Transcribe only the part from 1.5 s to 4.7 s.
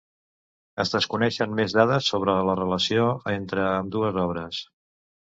més dades sobre la relació entre ambdues obres.